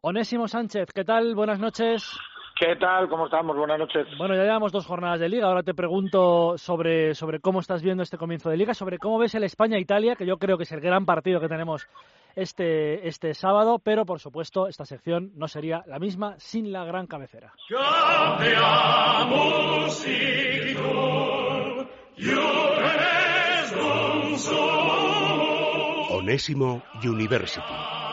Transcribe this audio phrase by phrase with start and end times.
[0.00, 1.34] Onésimo Sánchez, ¿qué tal?
[1.34, 2.08] Buenas noches.
[2.58, 3.08] ¿Qué tal?
[3.08, 3.56] ¿Cómo estamos?
[3.56, 4.06] Buenas noches.
[4.16, 5.48] Bueno, ya llevamos dos jornadas de liga.
[5.48, 9.34] Ahora te pregunto sobre, sobre cómo estás viendo este comienzo de liga, sobre cómo ves
[9.34, 11.88] el España-Italia, que yo creo que es el gran partido que tenemos
[12.36, 17.08] este, este sábado, pero por supuesto esta sección no sería la misma sin la gran
[17.08, 17.52] cabecera.
[26.10, 28.07] Onésimo University.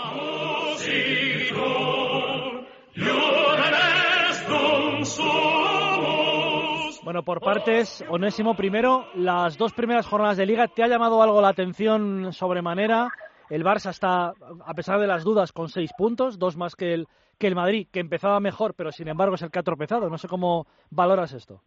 [7.03, 11.39] Bueno, por partes, Onésimo, primero, las dos primeras jornadas de liga, ¿te ha llamado algo
[11.39, 13.09] la atención sobremanera?
[13.49, 14.33] El Barça está,
[14.65, 17.87] a pesar de las dudas, con seis puntos, dos más que el, que el Madrid,
[17.91, 20.09] que empezaba mejor, pero sin embargo es el que ha tropezado.
[20.09, 21.61] No sé cómo valoras esto.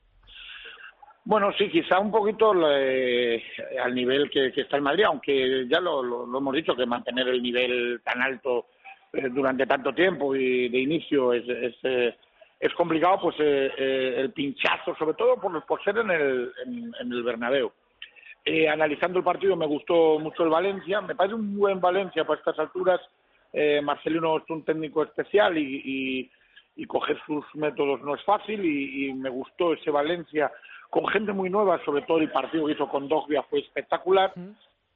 [1.24, 3.42] Bueno, sí, quizá un poquito eh,
[3.84, 8.00] al nivel que, está el Madrid, aunque ya lo, hemos dicho, que mantener el nivel
[8.02, 8.66] tan alto
[9.12, 12.16] durante tanto tiempo y de inicio es, es, eh,
[12.60, 17.72] es complicado, pues el pinchazo, sobre todo por, por ser en el, en, el Bernabéu.
[18.70, 22.58] analizando el partido me gustó mucho el Valencia, me parece un buen Valencia para estas
[22.58, 23.00] alturas.
[23.82, 26.30] Marcelino es un técnico especial y,
[26.76, 30.50] y, coger sus métodos no es fácil y me gustó ese Valencia
[30.90, 34.32] con gente muy nueva, sobre todo el partido que hizo con Dogbia fue espectacular,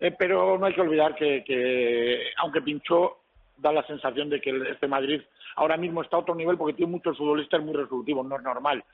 [0.00, 3.19] eh, pero no hay que olvidar que, aunque pinchó,
[3.63, 5.23] da la sensación de que este Madrid
[5.57, 8.85] ahora mismo está a otro nivel porque tiene muchos futbolistas muy resolutivos, no es normal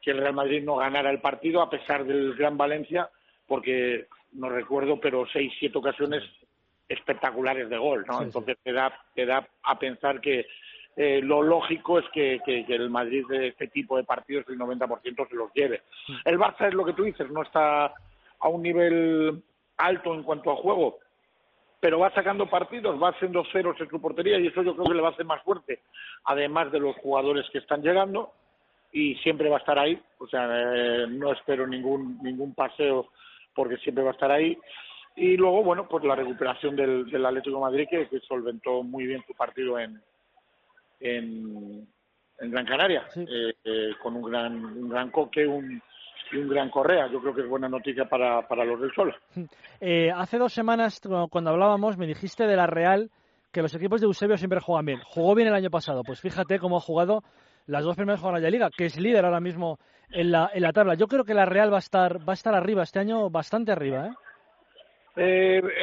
[0.00, 3.10] que el Real Madrid no ganara el partido a pesar del Gran Valencia,
[3.46, 6.22] porque no recuerdo, pero seis, siete ocasiones
[6.88, 8.22] espectaculares de gol, ¿no?
[8.22, 10.46] Entonces Te, da, te da a pensar que
[10.96, 15.34] eh, lo lógico es que, el Madrid de este tipo de partidos el 90% se
[15.34, 15.82] los lleve.
[16.24, 17.92] El Barça es lo que tú dices, no está
[18.40, 19.42] a un nivel
[19.76, 20.98] alto en cuanto a juego,
[21.80, 24.94] pero va sacando partidos, va haciendo ceros en su portería y eso yo creo que
[24.94, 25.80] le va a hacer más fuerte,
[26.24, 28.32] además de los jugadores que están llegando
[28.92, 33.08] y siempre va a estar ahí, o sea, eh, no espero ningún ningún paseo
[33.54, 34.56] porque siempre va a estar ahí.
[35.16, 39.24] Y luego, bueno, pues la recuperación del, del Atlético de Madrid que solventó muy bien
[39.26, 40.00] su partido en,
[41.00, 41.88] en,
[42.40, 45.82] Gran Canaria, eh, eh, con un gran, un gran coque un,
[46.32, 47.08] y un gran Correa.
[47.10, 49.14] Yo creo que es buena noticia para, para los del Sol.
[49.80, 51.00] Eh, hace dos semanas,
[51.30, 53.10] cuando hablábamos, me dijiste de la Real
[53.52, 55.00] que los equipos de Eusebio siempre juegan bien.
[55.04, 56.02] Jugó bien el año pasado.
[56.02, 57.22] Pues fíjate cómo ha jugado
[57.66, 59.78] las dos primeras jornadas de Liga, que es líder ahora mismo
[60.10, 60.94] en la, en la tabla.
[60.94, 63.70] Yo creo que la Real va a estar va a estar arriba este año, bastante
[63.70, 64.14] arriba, ¿eh?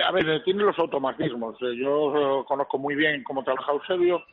[0.05, 1.57] a ver, tiene los automatismos.
[1.77, 4.23] Yo conozco muy bien cómo trabaja Eusebio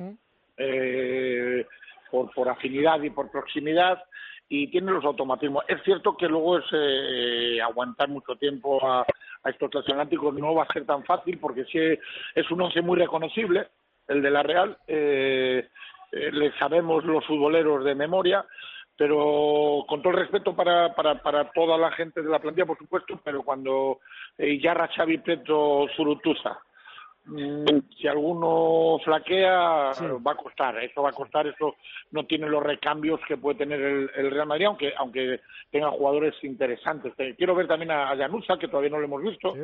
[0.56, 1.66] eh,
[2.10, 4.02] por, por afinidad y por proximidad
[4.54, 5.64] y tiene los automatismos.
[5.66, 9.02] Es cierto que luego es eh, aguantar mucho tiempo a,
[9.46, 13.68] estos transatlánticos no va a ser tan fácil porque sí es un once muy reconocible,
[14.08, 14.76] el de la Real.
[14.86, 15.66] Eh,
[16.12, 18.44] eh, le sabemos los futboleros de memoria,
[18.94, 22.76] pero con todo el respeto para, para, para toda la gente de la plantilla, por
[22.76, 24.00] supuesto, pero cuando
[24.36, 26.60] eh, Yarra, Xavi, Petro, Zurutuza,
[27.24, 31.76] si alguno flaquea va a costar eso va a costar eso
[32.10, 35.40] no tiene los recambios que puede tener el, Real Madrid aunque aunque
[35.70, 39.54] tenga jugadores interesantes quiero ver también a, Janusa que todavía no lo hemos visto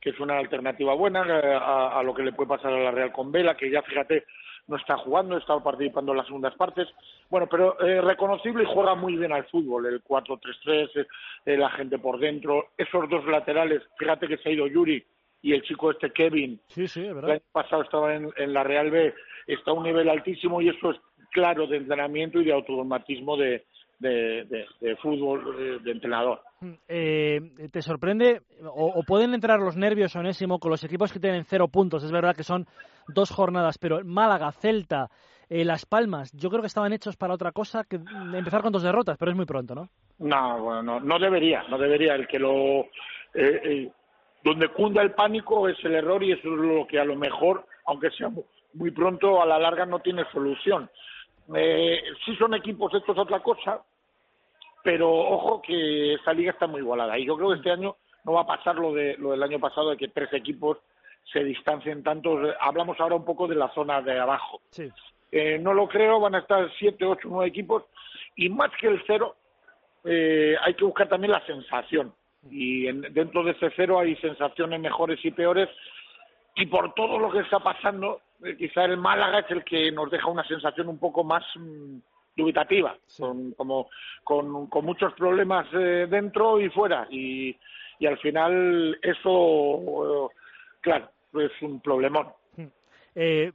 [0.00, 3.12] que es una alternativa buena eh, a, lo que le puede pasar a la Real
[3.12, 4.24] con Vela que ya fíjate
[4.68, 6.88] no está jugando, está participando en las segundas partes.
[7.30, 11.06] Bueno, pero eh, reconocible y juega muy bien al fútbol, el 4-3-3,
[11.46, 12.70] eh, la gente por dentro.
[12.76, 15.04] Esos dos laterales, fíjate que se ha ido Yuri,
[15.46, 19.14] y el chico este Kevin, sí, sí, el año pasado estaba en, la Real B,
[19.46, 20.96] está a un nivel altísimo y eso es
[21.30, 23.64] claro de entrenamiento y de automatismo de,
[24.00, 26.40] de, fútbol de entrenador.
[26.60, 27.40] Mm, eh,
[27.70, 32.02] ¿Te sorprende o, pueden entrar los nervios, Onésimo, con los equipos que tienen cero puntos?
[32.02, 32.66] Es verdad que son
[33.06, 35.10] dos jornadas, pero Málaga, Celta,
[35.48, 38.00] eh, Las Palmas, yo creo que estaban hechos para otra cosa que
[38.34, 39.88] empezar con dos derrotas, pero es muy pronto, ¿no?
[40.18, 42.16] No, bueno, no, debería, no debería.
[42.16, 42.86] El que lo...
[43.32, 43.92] Eh,
[44.46, 47.66] donde cunda el pánico es el error y eso es lo que a lo mejor,
[47.84, 48.30] aunque sea
[48.74, 50.88] muy pronto, a la larga no tiene solución.
[51.52, 53.82] Eh, sí son equipos, esto es otra cosa,
[54.84, 58.34] pero ojo que esta liga está muy igualada y yo creo que este año no
[58.34, 60.78] va a pasar lo, de, lo del año pasado de que tres equipos
[61.32, 62.38] se distancien tanto.
[62.60, 64.60] Hablamos ahora un poco de la zona de abajo.
[65.32, 67.82] Eh, no lo creo, van a estar siete, ocho, nueve equipos
[68.36, 69.34] y más que el cero
[70.04, 72.14] eh, hay que buscar también la sensación
[72.50, 75.68] y dentro de ese cero hay sensaciones mejores y peores.
[76.54, 80.10] Y por todo lo que está pasando eh, quizá el Málaga es el que nos
[80.10, 81.98] deja una sensación un poco más mm,
[82.36, 82.96] dubitativa.
[83.18, 83.88] Con, como
[84.24, 87.06] con, con muchos problemas eh, dentro y fuera.
[87.10, 87.56] Y,
[87.98, 90.34] y al final eso eh,
[90.80, 92.28] claro es un problemón.
[93.14, 93.52] Eh,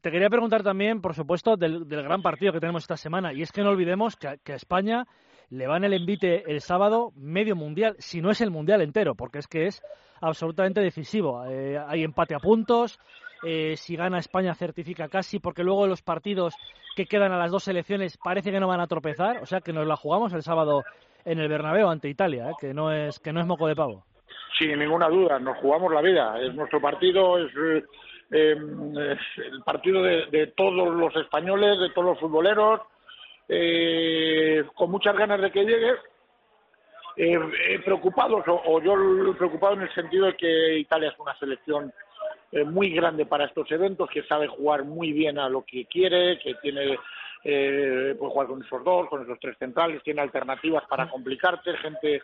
[0.00, 3.32] te quería preguntar también, por supuesto, del, gran partido que tenemos esta semana.
[3.32, 5.06] Y es que no olvidemos que, a España
[5.50, 9.38] le van el envite el sábado medio mundial, si no es el mundial entero, porque
[9.38, 9.82] es que es
[10.20, 11.44] absolutamente decisivo.
[11.46, 12.98] Eh, hay empate a puntos.
[13.42, 16.54] Eh, si gana España certifica casi, porque luego los partidos
[16.94, 19.38] que quedan a las dos selecciones parece que no van a tropezar.
[19.42, 20.82] O sea que nos la jugamos el sábado
[21.24, 24.04] en el Bernabéu ante Italia, que no es que no es moco de pavo.
[24.58, 26.38] Sin ninguna duda, nos jugamos la vida.
[26.40, 27.50] Es nuestro partido, es
[28.30, 32.80] eh, el partido de, todos los españoles, de todos los futboleros,
[33.52, 35.94] eh, con muchas ganas de que llegue.
[37.16, 38.94] Eh, preocupados, o, yo
[39.36, 41.92] preocupado en el sentido de que Italia es una selección
[42.52, 46.38] eh, muy grande para estos eventos, que sabe jugar muy bien a lo que quiere,
[46.38, 46.96] que tiene
[47.42, 52.20] puede jugar con esos dos, con esos tres centrales, tiene alternativas para complicarte, gente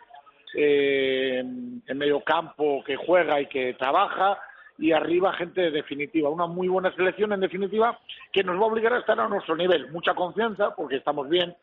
[0.53, 4.39] en medio campo que juega y que trabaja
[4.77, 6.29] y arriba gente definitiva.
[6.29, 7.99] Una muy buena selección en definitiva
[8.31, 9.91] que nos va a obligar a estar a nuestro nivel.
[9.91, 11.55] Mucha confianza porque estamos bien,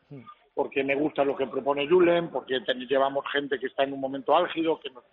[0.55, 4.37] porque me gusta lo que propone Julen, porque llevamos gente que está en un momento
[4.37, 5.05] álgido, que nos,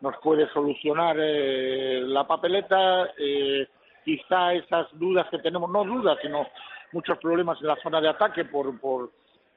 [0.00, 3.10] nos puede solucionar eh, la papeleta.
[3.18, 3.68] Eh,
[4.04, 6.46] quizá esas dudas que tenemos, no dudas, sino
[6.92, 9.10] muchos problemas en la zona de ataque por, por,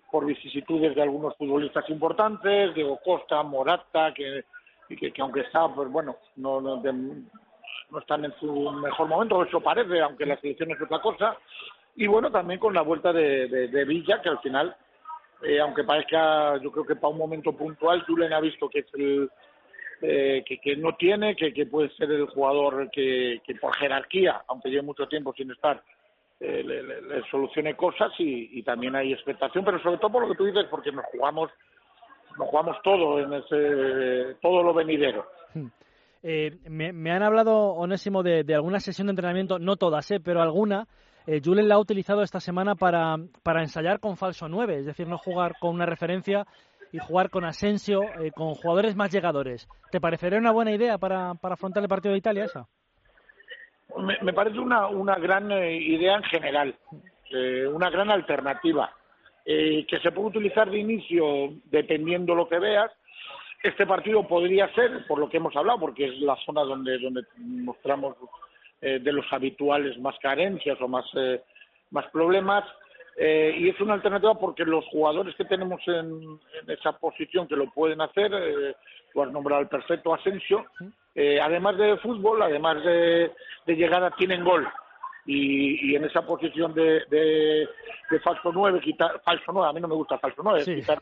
[0.09, 4.45] por vicisitudes de algunos futbolistas importantes, Diego Costa, Morata, que,
[4.87, 6.81] que, que aunque está, pues bueno, no, no
[7.91, 11.37] no están en su mejor momento, eso parece, aunque la selección es otra cosa.
[11.95, 14.75] Y bueno, también con la vuelta de, Villa, que al final,
[15.43, 18.93] eh, aunque parezca, yo creo que para un momento puntual, Julen ha visto que es
[18.93, 19.29] el,
[20.01, 24.69] eh, que, no tiene, que, que, puede ser el jugador que, que por jerarquía, aunque
[24.69, 25.81] lleve mucho tiempo sin estar,
[26.39, 30.37] eh, le, solucione cosas y, y, también hay expectación, pero sobre todo por lo que
[30.37, 31.49] tú dices, porque nos jugamos,
[32.37, 35.25] nos jugamos todo en ese, todo lo venidero.
[36.29, 40.85] Eh, me, han hablado, Onésimo, de, alguna sesión de entrenamiento, no todas, eh, pero alguna.
[41.25, 45.07] Eh, Julen la ha utilizado esta semana para, para ensayar con falso 9, es decir,
[45.07, 46.45] no jugar con una referencia
[46.91, 49.69] y jugar con Asensio, eh, con jugadores más llegadores.
[49.89, 52.67] ¿Te parecería una buena idea para, para afrontar el partido de Italia esa?
[54.21, 56.75] Me, parece una, una gran idea en general,
[57.73, 58.91] una gran alternativa,
[59.45, 62.91] que se puede utilizar de inicio dependiendo lo que veas,
[63.63, 67.23] este partido podría ser, por lo que hemos hablado, porque es la zona donde, donde
[67.37, 68.15] mostramos
[68.81, 71.41] eh, de los habituales más carencias o más, eh,
[71.91, 72.63] más problemas,
[73.17, 77.71] eh, y es una alternativa porque los jugadores que tenemos en, esa posición que lo
[77.71, 78.75] pueden hacer, eh,
[79.11, 80.65] tú has nombrado el perfecto Asensio,
[81.41, 83.31] además de fútbol, además de,
[83.65, 84.67] de llegada, tienen gol.
[85.25, 87.67] Y, y, en esa posición de, de,
[88.11, 91.01] de falso 9, quitar, falso 9, a mí no me gusta falso 9, quitar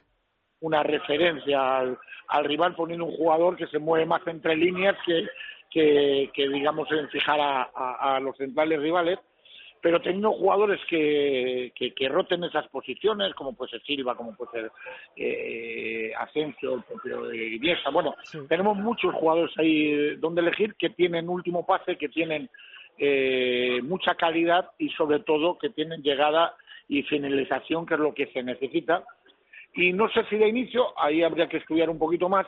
[0.61, 1.97] una referencia al,
[2.43, 7.39] rival poniendo un jugador que se mueve más entre líneas que, que, digamos en fijar
[7.41, 9.19] a, los centrales rivales
[9.81, 14.71] pero teniendo jugadores que, que, roten esas posiciones, como puede ser Silva, como puede ser
[15.15, 17.25] eh, Asensio, el propio.
[17.91, 18.15] Bueno,
[18.49, 22.49] tenemos muchos jugadores ahí donde elegir que tienen último pase, que tienen
[22.97, 26.55] eh, mucha calidad y sobre todo que tienen llegada
[26.87, 29.03] y finalización, que es lo que se necesita
[29.75, 32.47] y no sé si de inicio, ahí habría que estudiar un poquito más,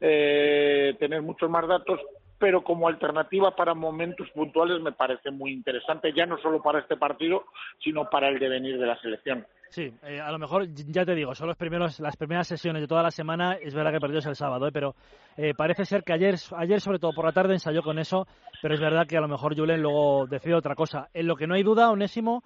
[0.00, 2.00] eh, tener muchos más datos,
[2.38, 6.96] pero como alternativa para momentos puntuales me parece muy interesante, ya no solo para este
[6.96, 7.44] partido,
[7.82, 9.46] sino para el devenir de la selección.
[9.68, 12.88] Sí, eh, a lo mejor, ya te digo, son los primeros, las primeras sesiones de
[12.88, 14.70] toda la semana, es verdad que perdió el sábado, ¿eh?
[14.72, 14.94] pero
[15.36, 18.26] eh, parece ser que ayer, ayer, sobre todo por la tarde, ensayó con eso,
[18.60, 21.08] pero es verdad que a lo mejor Julen luego decide otra cosa.
[21.14, 22.42] En lo que no hay duda, Onésimo,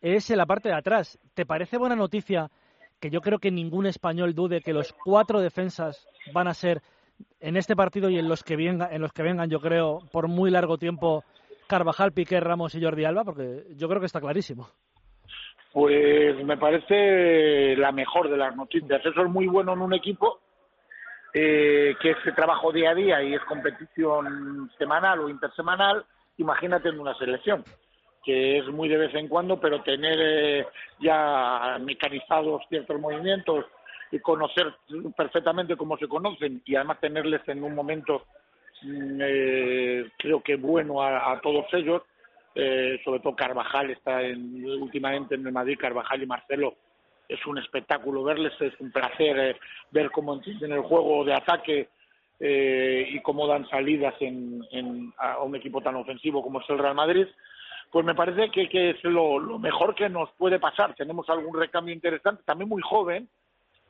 [0.00, 1.18] es en la parte de atrás.
[1.34, 2.50] ¿Te parece buena noticia
[3.00, 6.82] que yo creo que ningún español dude que los cuatro defensas van a ser
[7.40, 10.28] en este partido y en los que vengan, en los que vengan, yo creo, por
[10.28, 11.24] muy largo tiempo,
[11.66, 14.68] Carvajal, Piqué, Ramos y Jordi Alba, porque yo creo que está clarísimo.
[15.72, 19.04] Pues me parece la mejor de las noticias.
[19.04, 20.40] Eso es muy bueno en un equipo
[21.32, 26.04] eh, que es trabajo día a día y es competición semanal o intersemanal.
[26.36, 27.64] Imagínate en una selección
[28.24, 30.66] que es muy de vez en cuando, pero tener eh,
[31.00, 33.66] ya mecanizados ciertos movimientos
[34.10, 34.72] y conocer
[35.16, 38.24] perfectamente cómo se conocen y además tenerles en un momento
[38.82, 42.02] mm, eh, creo que bueno a, todos ellos,
[42.54, 46.74] eh, sobre todo Carvajal está en, últimamente en el Madrid, Carvajal y Marcelo
[47.28, 49.58] es un espectáculo verles, es un placer
[49.90, 51.88] ver cómo entienden el juego de ataque
[52.38, 57.26] y cómo dan salidas en, a un equipo tan ofensivo como es el Real Madrid
[57.94, 60.96] pues me parece que, que es lo, mejor que nos puede pasar.
[60.96, 63.28] Tenemos algún recambio interesante, también muy joven,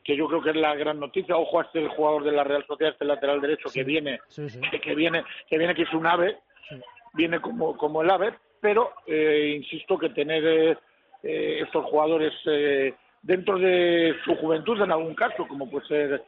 [0.05, 1.39] que yo creo que es la gran noticia.
[1.39, 4.21] Ojo a este jugador de la Real Sociedad, este lateral derecho que viene,
[4.83, 6.37] Que, viene, que viene que es un ave,
[7.15, 10.79] viene como, como el ave, pero eh, insisto que tener
[11.23, 12.35] estos jugadores
[13.23, 16.25] dentro de su juventud en algún caso, como puede ser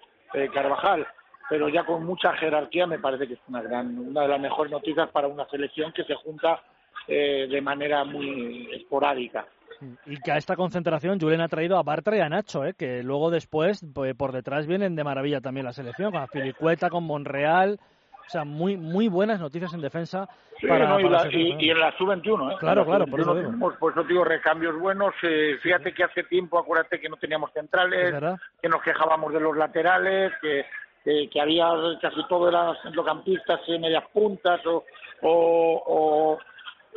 [0.55, 1.07] Carvajal,
[1.51, 4.73] pero ya con mucha jerarquía me parece que es una gran, una de las mejores
[4.73, 6.63] noticias para una selección que se junta
[7.07, 9.47] de manera muy esporádica.
[10.07, 12.75] Y que a esta concentración Julen ha traído a Bartra y a Nacho, ¿eh?
[12.75, 17.05] que luego después pues, por detrás vienen de maravilla también la selección, con Filicueta, con
[17.05, 17.79] Monreal.
[18.27, 20.29] O sea, muy muy buenas noticias en defensa.
[20.67, 22.57] para, y, en la sub-21, ¿eh?
[22.59, 23.47] Claro, claro, por eso digo.
[23.47, 25.15] Tenemos, por eso digo, recambios buenos.
[25.23, 28.15] Eh, fíjate que hace tiempo, acuérdate que no teníamos centrales,
[28.61, 31.69] que nos quejábamos de los laterales, que, que había
[32.03, 34.83] casi todo eran centrocampistas, medias puntas o,
[35.23, 36.39] o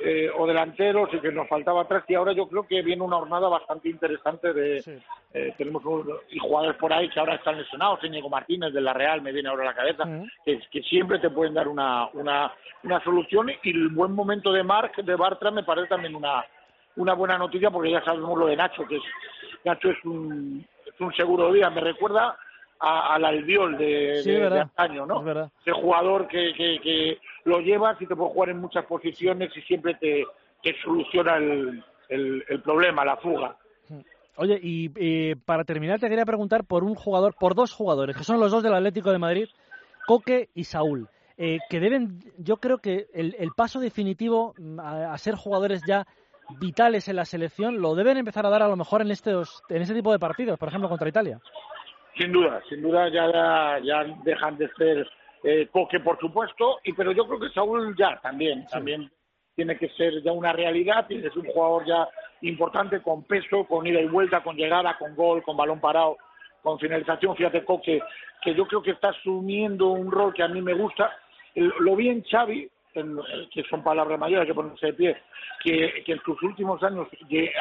[0.03, 3.17] eh, o delanteros y que nos faltaba atrás y ahora yo creo que viene una
[3.17, 5.01] jornada bastante interesante de
[5.33, 5.83] eh, tenemos
[6.29, 9.49] y jugadores por ahí que ahora están lesionados Íñigo Martínez de la Real me viene
[9.49, 10.03] ahora a la cabeza
[10.45, 12.53] que, que, siempre te pueden dar una, una,
[12.83, 16.45] una solución y el buen momento de Marc de Bartra me parece también una
[16.95, 19.03] una buena noticia porque ya sabemos lo de Nacho que es
[19.65, 22.37] Nacho es un, es un seguro día me recuerda
[22.79, 25.21] al albiol de, de, antaño, ¿no?
[25.61, 29.95] Ese jugador que, que, lo llevas y te puede jugar en muchas posiciones y siempre
[29.95, 30.25] te,
[30.83, 33.57] soluciona el, el, problema, la fuga.
[34.37, 38.39] Oye, y para terminar te quería preguntar por un jugador, por dos jugadores, que son
[38.39, 39.49] los dos del Atlético de Madrid,
[40.09, 41.07] Coque y Saúl,
[41.37, 46.05] eh, que deben, yo creo que el, el paso definitivo a, ser jugadores ya
[46.59, 49.81] vitales en la selección lo deben empezar a dar a lo mejor en estos en
[49.81, 51.39] este tipo de partidos, por ejemplo contra Italia.
[52.17, 55.09] Sin duda, sin duda ya, ya dejan de ser
[55.43, 59.09] eh, Coque, por supuesto, y pero yo creo que Saúl ya también, también
[59.55, 62.07] tiene que ser ya una realidad, es un jugador ya
[62.41, 66.17] importante con peso, con ida y vuelta, con llegada, con gol, con balón parado,
[66.61, 67.35] con finalización.
[67.35, 68.01] Fíjate, Coque,
[68.41, 71.11] que yo creo que está asumiendo un rol que a mí me gusta.
[71.55, 75.17] Lo vi en Xavi, que son palabras mayores, que ponerse de pie,
[75.63, 77.07] que, que en sus últimos años,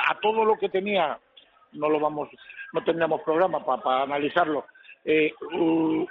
[0.09, 1.19] a todo lo que tenía
[1.73, 2.29] no lo vamos,
[2.73, 4.67] no tendríamos programa para analizarlo,
[5.05, 5.33] eh,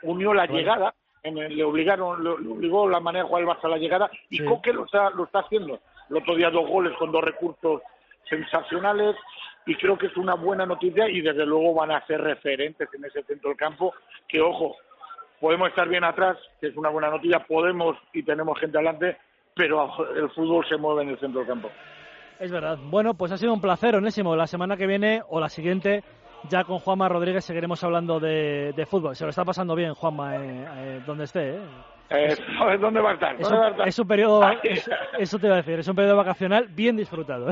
[0.03, 3.77] unió la llegada, le obligaron, le, obligó la manera de jugar el Barça a la
[3.77, 5.79] llegada y Coque lo está, lo está haciendo.
[6.09, 7.81] El otro día dos goles con dos recursos
[8.29, 9.15] sensacionales
[9.65, 13.05] y creo que es una buena noticia y desde luego van a ser referentes en
[13.05, 13.93] ese centro del campo
[14.27, 14.75] que ojo
[15.39, 19.17] podemos estar bien atrás que es una buena noticia podemos y tenemos gente adelante
[19.53, 21.69] pero el fútbol se mueve en el centro del campo
[22.39, 22.77] es verdad.
[22.89, 24.36] Bueno, pues ha sido un placer, Onésimo.
[24.36, 26.03] La semana que viene o la siguiente,
[26.50, 29.15] ya con Juanma Rodríguez seguiremos hablando de, fútbol.
[29.15, 31.56] Se lo está pasando bien, Juanma, eh, eh, donde esté.
[31.56, 31.60] ¿eh?
[32.10, 32.36] Eh,
[32.79, 33.36] ¿Dónde va a estar?
[33.86, 34.41] Es un, periodo,
[35.20, 37.51] eso te iba a decir, es un periodo vacacional bien disfrutado.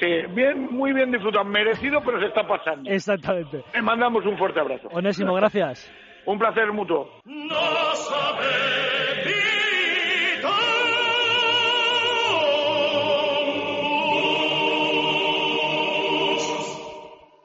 [0.00, 2.90] Sí, bien, muy bien disfrutado, merecido, pero se está pasando.
[2.90, 3.62] Exactamente.
[3.72, 4.88] Le mandamos un fuerte abrazo.
[4.90, 5.88] Onésimo, gracias.
[6.26, 7.08] un placer mutuo.
[7.24, 7.54] No